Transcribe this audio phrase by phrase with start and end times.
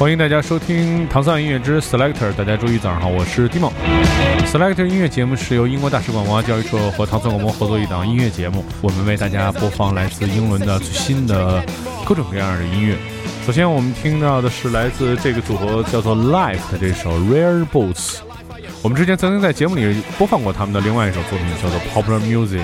[0.00, 2.32] 欢迎大家收听唐三音乐之 Selector。
[2.32, 3.70] 大家周一早上好，我是 Dimo。
[4.46, 11.62] Selector 音乐节目是由英国大使馆文化教育处和糖蒜广播合作一档音乐节目，我们为大家播放来自英伦的最新的
[12.06, 12.96] 各种各样的音乐。
[13.44, 18.20] 首先，我们听到的是来自这个组合叫做 Life 的这首 Rare Boots。
[18.80, 22.62] 我们之前曾经在节目里播放过他们的另外一首作品，叫做 Popular Music。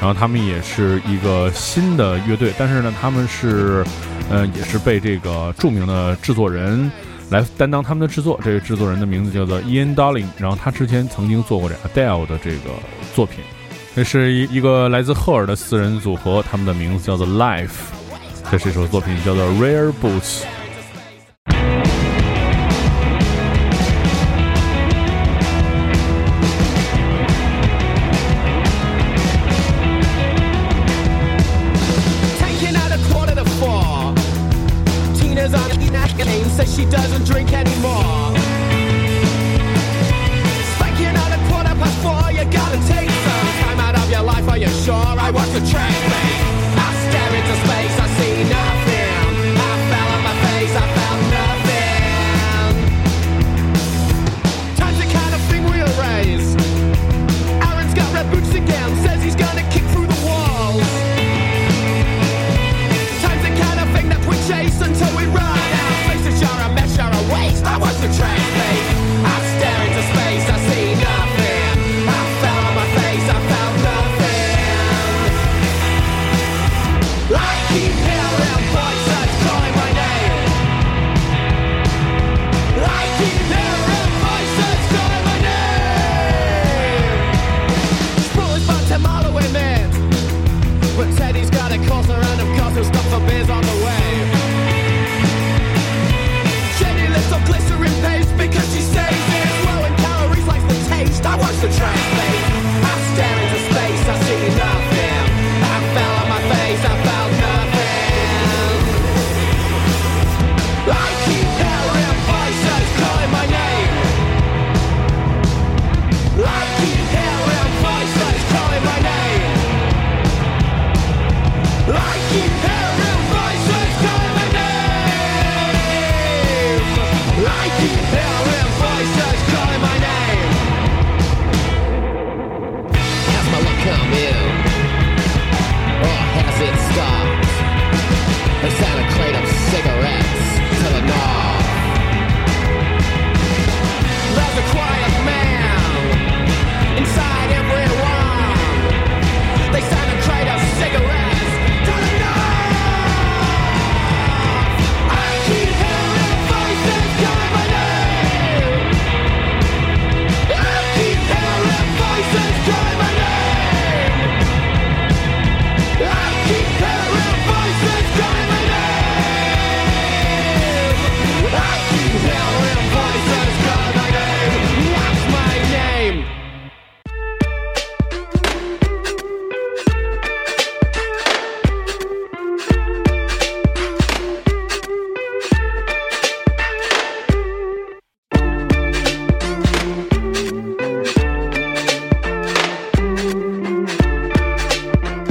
[0.00, 3.84] 然后他们也是一个新的乐队，但是呢，他们是。
[4.30, 6.90] 嗯，也是被这个著名的制作人
[7.30, 8.38] 来担当他们的制作。
[8.44, 12.70] 这个制作人的名字叫做 Ian Darling，然后他之前曾经做过这 Adele 的这个
[13.14, 13.44] 作品。
[13.94, 17.70] 这是一一个来自赫尔的四人组合，他们的名字叫做 Life。
[18.50, 20.42] 这是一首作品叫做 Rare Boots。
[44.94, 46.47] I watch the train leave.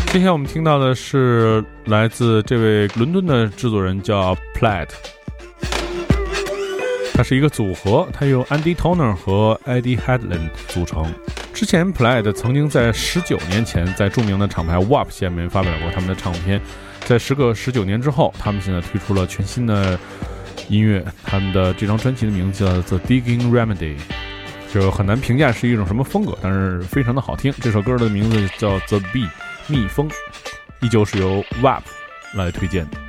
[0.09, 4.87] 今天我们听到的是来自这位伦敦的制作人，叫 Plaid。
[7.13, 11.13] 它是一个组合，它由 Andy Toner 和 Eddie Headland 组成。
[11.53, 16.59] 之前 Plaid 曾经在十九年前在著名的厂牌 WAP 下面发表过他们的唱片。
[17.05, 19.99] 在时隔十九年之后，他们现在推出了全新的
[20.67, 21.05] 音乐。
[21.23, 23.97] 他们的这张专辑的名字叫 The Digging Remedy，
[24.73, 27.53] 就很难评价是一种什么风格，但是非常的好听。
[27.61, 29.27] 这首歌的名字叫 The Bee。
[29.67, 30.09] 蜜蜂，
[30.81, 31.81] 依旧是由 WAP
[32.33, 33.06] 来推荐的。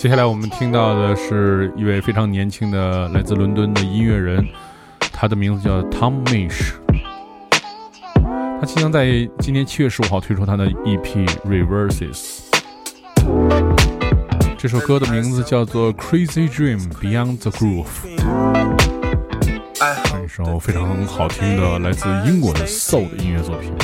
[0.00, 4.48] 接下来我们听到的是一位非常年轻的来自伦敦的音乐人，
[5.12, 6.72] 他的名字叫 Tom Mish。
[8.14, 12.38] 他即将在今年七月十五号推出他的 EP Reverses。
[14.56, 17.84] 这首歌的名字叫做 Crazy Dream Beyond the Groove，
[20.24, 23.74] 一首非常好听的来自英国的 Soul 的音乐作品。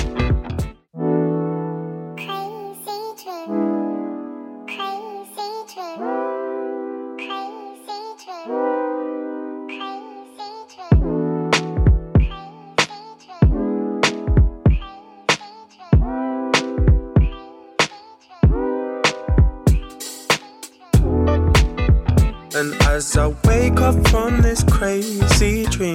[22.57, 25.95] And as I wake up from this crazy dream,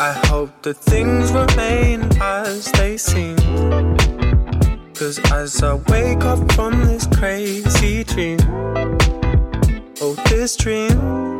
[0.00, 3.36] I hope that things remain as they seem.
[4.94, 8.40] Cause as I wake up from this crazy dream,
[10.00, 11.37] oh, this dream.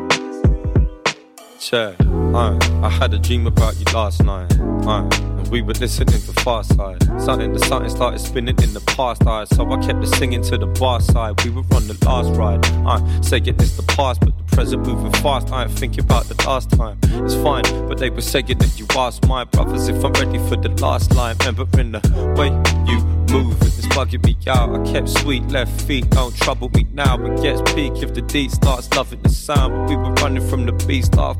[1.68, 4.50] Check, uh, I had a dream about you last night.
[4.86, 5.06] Uh,
[5.50, 7.02] we were listening to Far Side.
[7.20, 9.50] Something the something started spinning in the past eyes.
[9.50, 11.44] So I kept the singing to the bar side.
[11.44, 12.64] We were on the last ride.
[12.86, 15.52] I say it is the past, but the present moving fast.
[15.52, 16.98] I ain't thinking about the last time.
[17.02, 20.56] It's fine, but they were saying that you asked my brothers if I'm ready for
[20.56, 21.36] the last line.
[21.40, 22.00] Remembering the
[22.38, 22.48] way
[22.90, 22.98] you
[23.30, 24.74] move, it's bugging me out.
[24.74, 27.22] I kept sweet left feet, don't trouble me now.
[27.26, 29.74] It gets peak if the D starts loving the sound.
[29.74, 31.36] But we were running from the beast off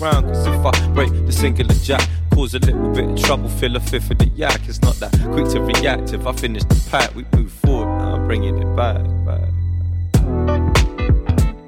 [0.00, 0.24] around.
[0.24, 3.80] Cause if I break the singular jack, cause a little bit of trouble, fill a
[3.80, 4.60] fifth of the yak.
[4.66, 6.12] It's not that quick to react.
[6.12, 7.86] If I finish the pack, we move forward.
[7.98, 9.48] Now I'm bringing it back, back.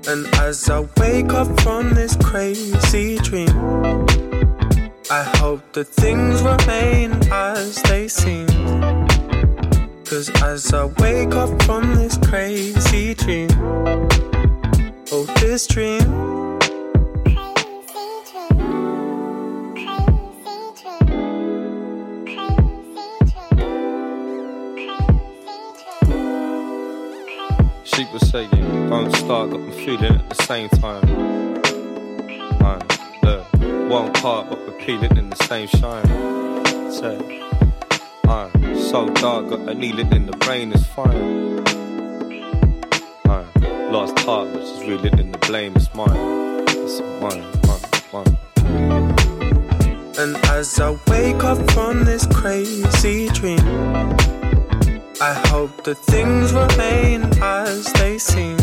[0.08, 3.48] And as I wake up from this crazy dream,
[5.10, 8.46] I hope that things remain as they seem.
[10.04, 13.50] Cause as I wake up from this crazy dream,
[15.10, 16.45] oh, this dream
[27.96, 28.50] Was saying,
[28.90, 31.06] don't start, got me feeling at the same time.
[32.60, 32.82] Man,
[33.22, 36.04] look, one part, but we're in the same shine.
[36.92, 37.16] Say,
[38.90, 41.56] so dark, got a needle in the brain, it's fine.
[43.24, 46.64] Man, lost heart, but she's reeling in the blame, it's mine.
[46.68, 47.80] It's mine, mine,
[48.12, 48.36] mine.
[50.18, 54.35] And as I wake up from this crazy dream.
[55.18, 58.58] I hope that things remain as they seem.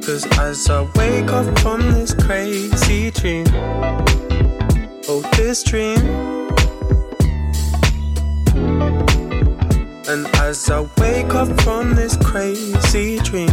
[0.00, 3.46] Cause as I wake up from this crazy dream,
[5.08, 5.98] oh, this dream.
[10.06, 13.50] And as I wake up from this crazy dream,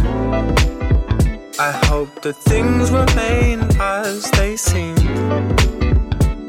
[1.58, 4.94] I hope that things remain as they seem.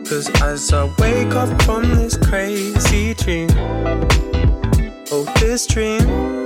[0.06, 3.50] Cause as I wake up from this crazy dream,
[5.14, 6.41] Oh, this dream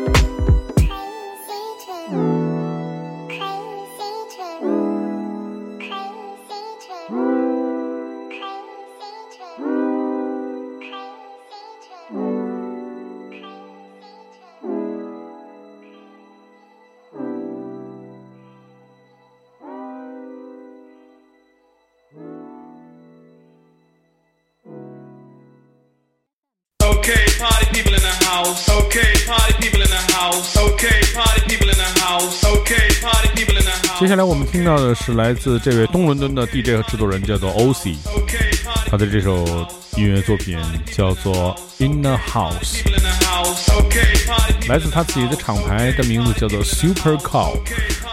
[34.06, 37.96] 接下来我们听到的是来自这位东伦敦的 DJ 和制作人，叫做 OC。
[38.86, 39.44] 他的这首
[39.96, 40.56] 音乐作品
[40.96, 42.84] 叫做 In the House，
[44.70, 47.58] 来自他自己的厂牌的名字叫做 Super Cow。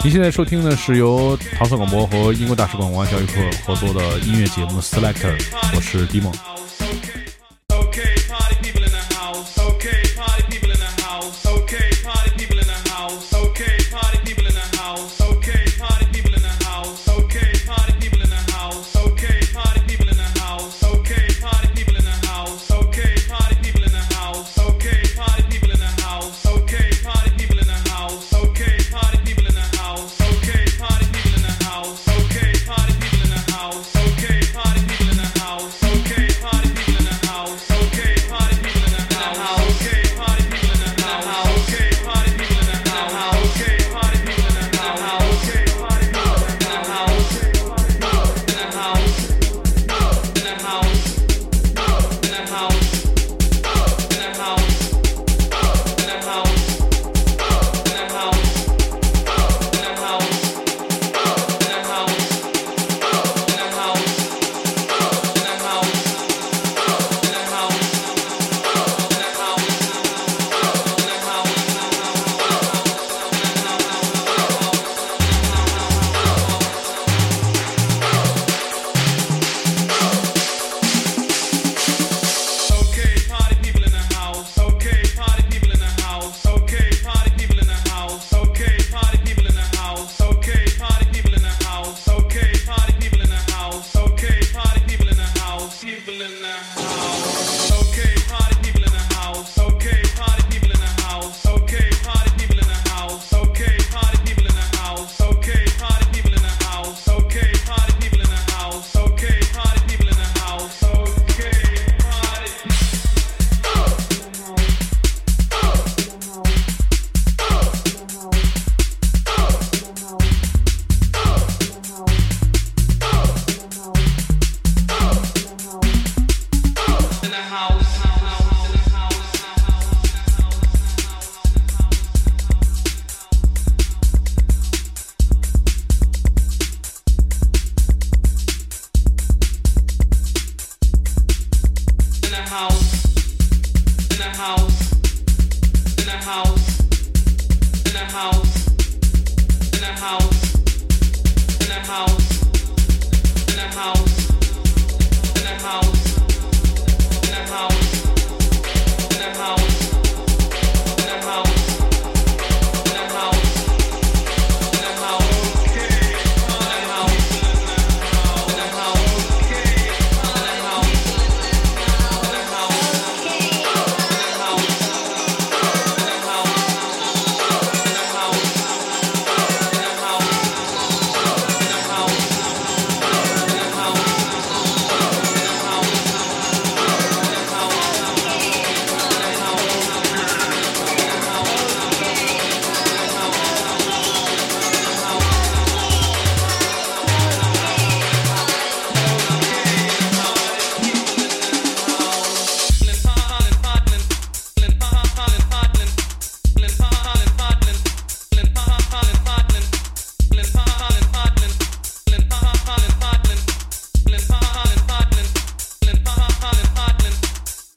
[0.02, 3.34] 您现在收听的是由唐宋广播和英国大使馆文化教育课
[3.66, 5.36] 合作的音乐节目 Selector，
[5.76, 6.32] 我是 Dimo。
[6.32, 6.51] 今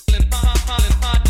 [0.07, 1.27] pilin,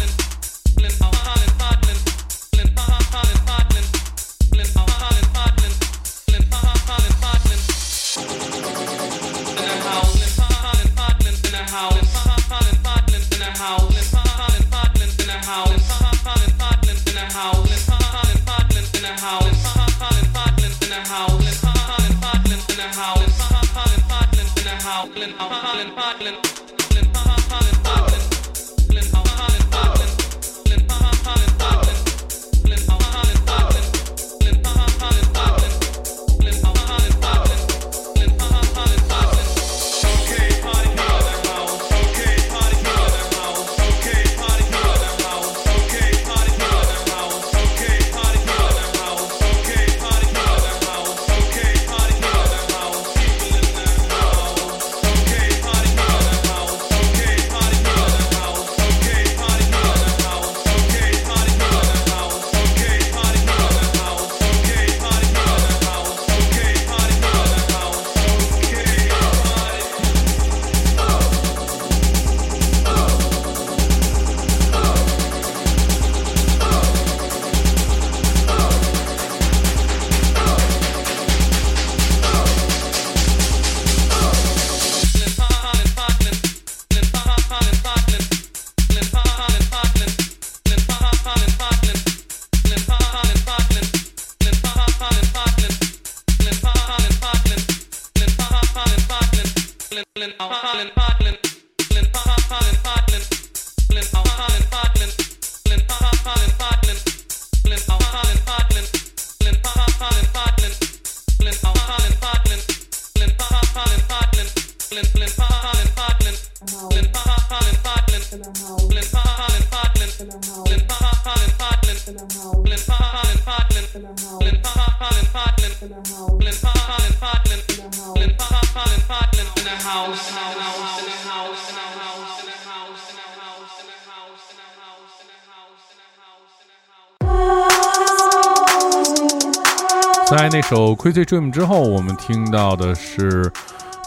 [140.30, 143.50] 在那首 crazy dream 之后我们听到的是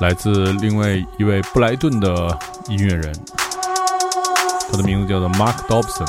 [0.01, 2.37] 来自另外一位布莱顿的
[2.69, 3.11] 音乐人
[4.71, 6.05] 他的名字叫做 mark dobson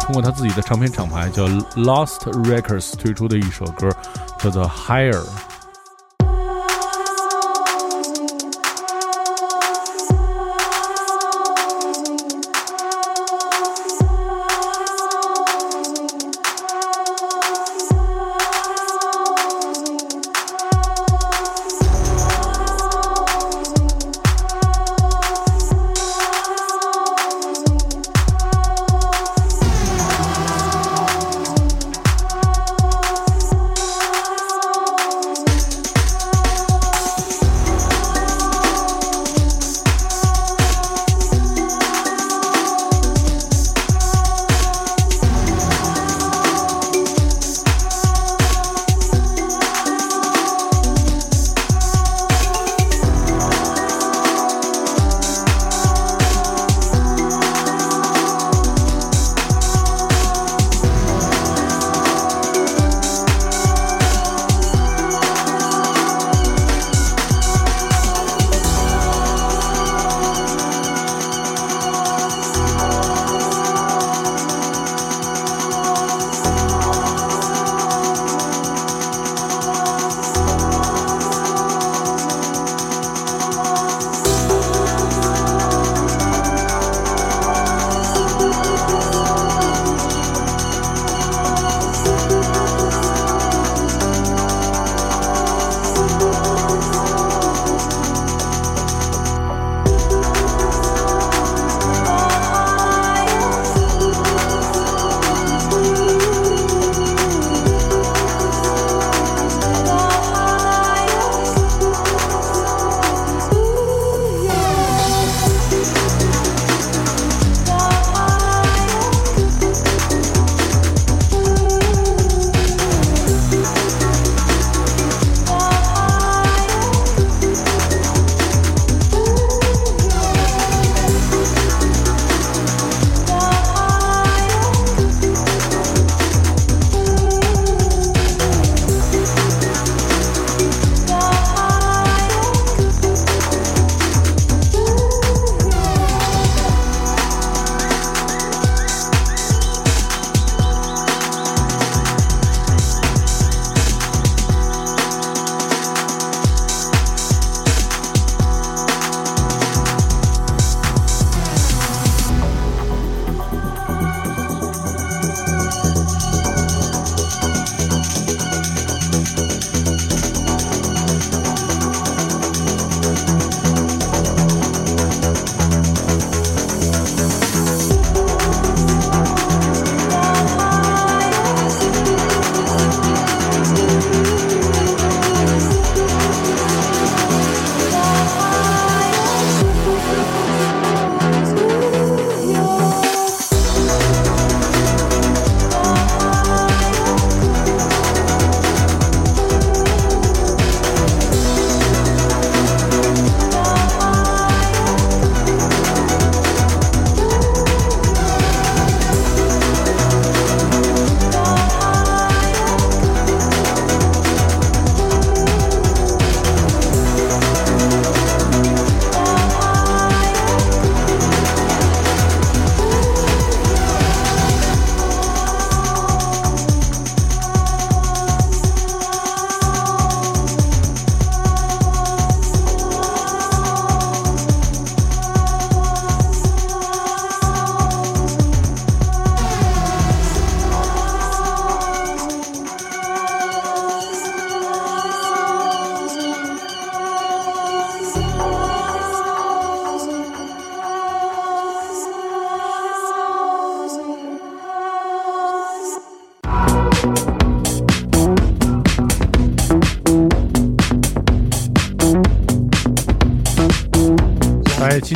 [0.00, 3.88] 通过他自己的唱片厂牌叫 lost records 推出的一首歌
[4.38, 5.22] 叫做 higher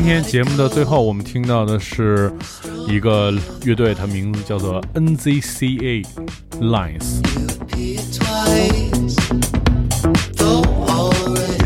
[0.08, 2.32] 今天节目的最后，我们听到的是
[2.88, 3.30] 一个
[3.66, 6.02] 乐队，它名字叫做 NZCA
[6.62, 7.20] Lines，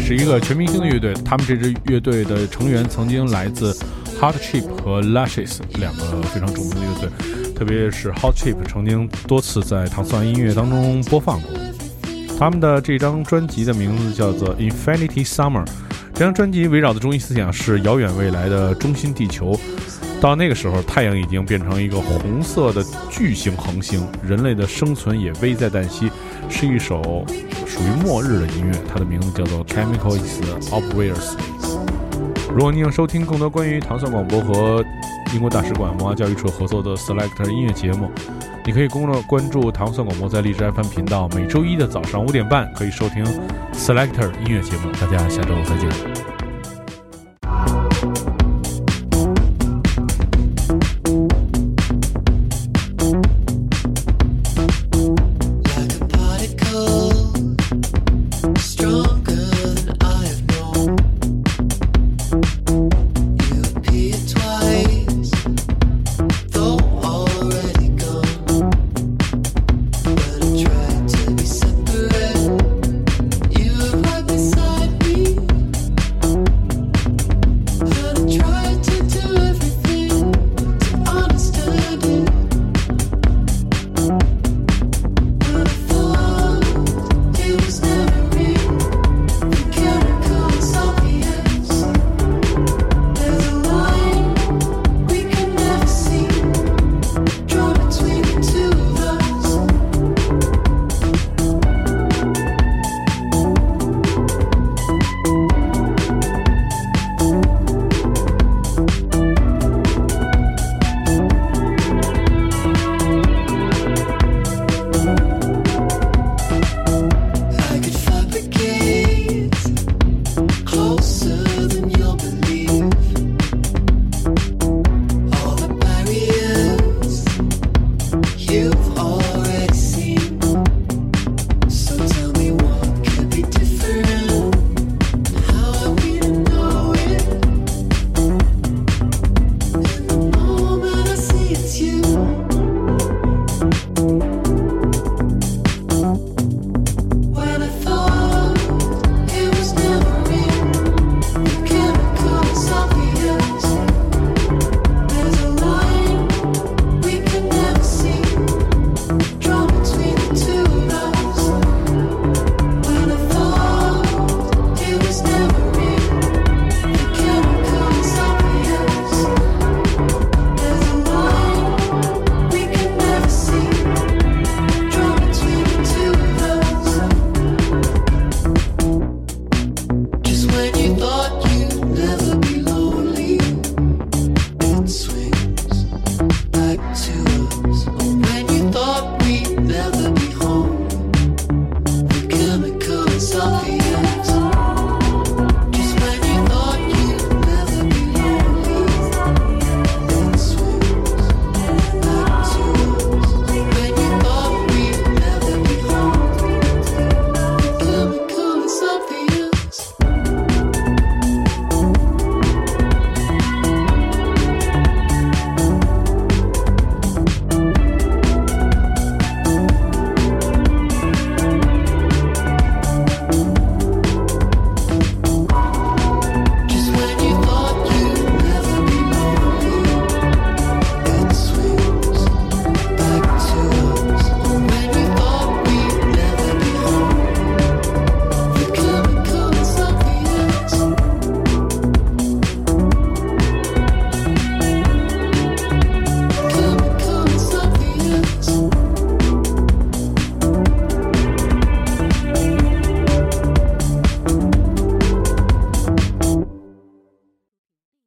[0.00, 1.14] 是一个全明星的乐队。
[1.24, 3.72] 他们这支乐队的成员曾经来自
[4.20, 11.50] Hot Chip 和 Lashes 两个非常著名的乐队，特别是 Hot Chip 曾经多次在糖蒜音乐当中播放过。
[12.36, 15.64] 他们的这张专辑的名字叫做 Infinity Summer。
[16.14, 19.58] 这张专辑围绕的中心思想是遥远未来的中心地球，
[20.20, 26.10] 到那个时候，太阳已经变成一个红色的巨型恒星，人类的生存也危在旦夕，
[26.48, 27.24] 是一首
[27.66, 28.72] 属于末日的音乐。
[28.88, 31.34] 它的名字叫做 Chemical is Obvious。
[32.54, 34.84] 如果你想收听更多关于糖蒜广播和
[35.32, 38.10] 英国大使馆文化教育处合作的 Selector 音乐节目，
[38.64, 43.24] 你可以公众关注糖蒜广播在荔枝 FM 频道，每周一的早上五点半可以收听
[43.72, 44.92] Selector 音乐节目。
[45.00, 46.31] 大家下周再见。